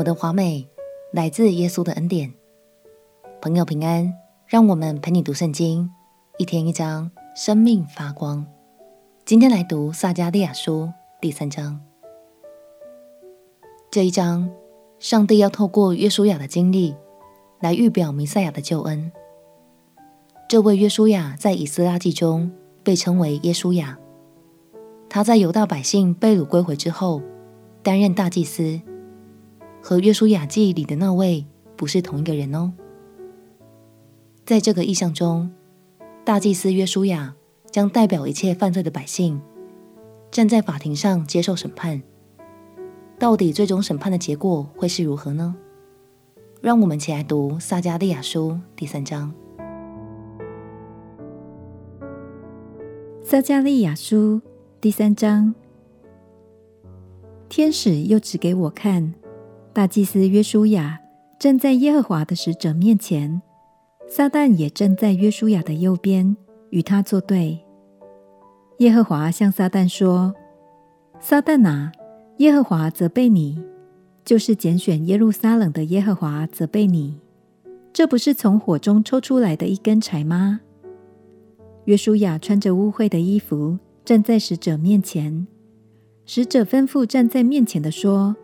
[0.00, 0.66] 我的华美
[1.12, 2.32] 来自耶稣的恩典。
[3.42, 4.10] 朋友平安，
[4.46, 5.90] 让我们陪你读圣经，
[6.38, 8.46] 一天一章，生命发光。
[9.26, 10.90] 今天来读撒迦利亚书
[11.20, 11.78] 第三章。
[13.90, 14.50] 这一章，
[14.98, 16.94] 上帝要透过约书亚的经历，
[17.60, 19.12] 来预表弥赛亚的救恩。
[20.48, 22.50] 这位约书亚在以斯拉记中
[22.82, 23.98] 被称为耶书亚。
[25.10, 27.20] 他在犹大百姓被掳归回之后，
[27.82, 28.80] 担任大祭司。
[29.82, 32.72] 和约书亚记里的那位不是同一个人哦。
[34.44, 35.50] 在这个意象中，
[36.24, 37.34] 大祭司约书亚
[37.70, 39.40] 将代表一切犯罪的百姓，
[40.30, 42.02] 站在法庭上接受审判。
[43.18, 45.54] 到底最终审判的结果会是如何呢？
[46.60, 49.32] 让我们起来读撒迦利亚书第三章。
[53.22, 54.42] 撒迦利亚书
[54.80, 55.54] 第三章，
[57.48, 59.14] 天使又指给我看。
[59.72, 61.00] 大祭司约书亚
[61.38, 63.40] 站在耶和华的使者面前，
[64.08, 66.36] 撒旦也站在约书亚的右边，
[66.70, 67.60] 与他作对。
[68.78, 70.34] 耶和华向撒旦说
[71.20, 71.92] ：“撒旦啊，
[72.38, 73.62] 耶和华责备你，
[74.24, 77.20] 就是拣选耶路撒冷的耶和华责备你，
[77.92, 80.60] 这不是从火中抽出来的一根柴吗？”
[81.86, 85.46] 约书亚穿着污秽的衣服站在使者面前，
[86.26, 88.34] 使者吩咐站在面前的说。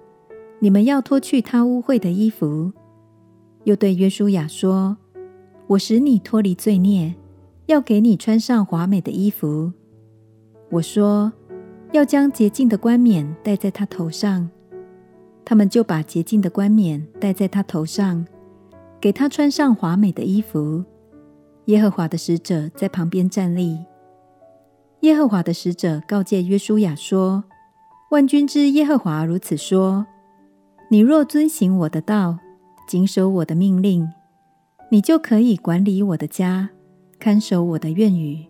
[0.58, 2.72] 你们要脱去他污秽的衣服，
[3.64, 4.96] 又对约书亚说
[5.68, 7.14] ：“我使你脱离罪孽，
[7.66, 9.72] 要给你穿上华美的衣服。”
[10.72, 11.30] 我说
[11.92, 14.48] ：“要将洁净的冠冕戴在他头上。”
[15.44, 18.26] 他们就把洁净的冠冕戴在他头上，
[19.00, 20.84] 给他穿上华美的衣服。
[21.66, 23.78] 耶和华的使者在旁边站立。
[25.00, 27.44] 耶和华的使者告诫约书亚说
[28.10, 30.06] ：“万军之耶和华如此说。”
[30.88, 32.38] 你若遵行我的道，
[32.86, 34.08] 谨守我的命令，
[34.88, 36.70] 你就可以管理我的家，
[37.18, 38.46] 看守我的院宇。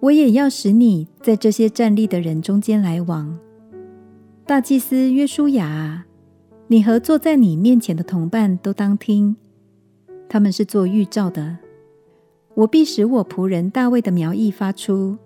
[0.00, 3.38] 我也要使你在这些站立的人中间来往。
[4.44, 6.04] 大祭司约书亚，
[6.66, 9.34] 你和坐在你面前的同伴都当听，
[10.28, 11.56] 他们是做预兆的。
[12.52, 15.16] 我必使我仆人大卫的苗裔发出。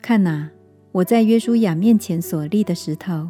[0.00, 0.50] 看哪，
[0.92, 3.28] 我在约书亚面前所立的石头。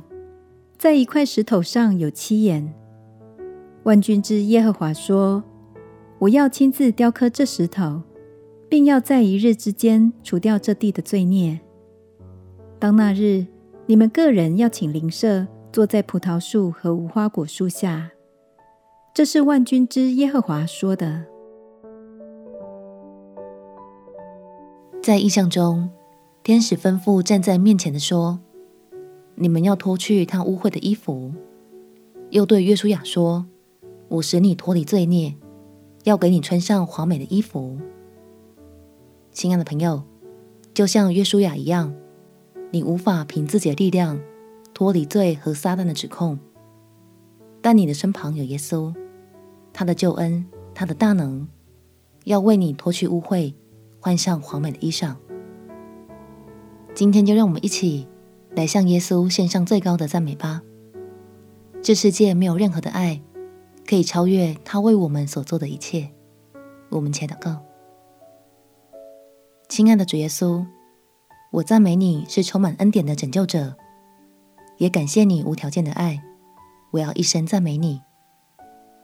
[0.84, 2.75] 在一块石头上有七眼。
[3.84, 5.43] 万军之耶和华说
[6.21, 8.03] ：“我要亲自雕刻这石头，
[8.69, 11.59] 并要在一日之间除掉这地的罪孽。
[12.78, 13.47] 当那日，
[13.87, 18.11] 你们各人要请邻舍坐在葡萄树和无花果树下。”
[19.15, 21.25] 这是万军之耶和华说的。
[25.03, 25.89] 在异象中，
[26.43, 28.41] 天使吩咐站在面前的说。
[29.37, 31.33] 你们要脱去他污秽的衣服，
[32.31, 33.47] 又对约书亚说
[34.09, 35.34] ：“我使你脱离罪孽，
[36.05, 37.78] 要给你穿上华美的衣服。”
[39.33, 40.05] 亲爱的朋友，
[40.72, 41.93] 就像约书亚一样，
[42.71, 44.21] 你无法凭自己的力量
[44.72, 46.39] 脱离罪和撒旦的指控，
[47.61, 48.95] 但你的身旁有耶稣，
[49.72, 51.49] 他的救恩，他的大能，
[52.22, 53.53] 要为你脱去污秽，
[53.99, 55.16] 换上华美的衣裳。
[56.95, 58.06] 今天就让我们一起。
[58.54, 60.62] 来向耶稣献上最高的赞美吧！
[61.82, 63.20] 这世界没有任何的爱
[63.87, 66.09] 可以超越他为我们所做的一切。
[66.88, 67.60] 我们且祷告：
[69.69, 70.65] 亲爱的主耶稣，
[71.50, 73.75] 我赞美你是充满恩典的拯救者，
[74.78, 76.22] 也感谢你无条件的爱。
[76.92, 78.00] 我要一生赞美你。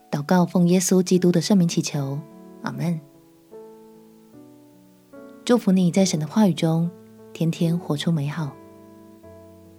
[0.09, 2.17] 祷告奉耶稣基督的圣名祈求，
[2.63, 2.99] 阿门。
[5.43, 6.89] 祝福你在神的话语中
[7.33, 8.55] 天天活出美好。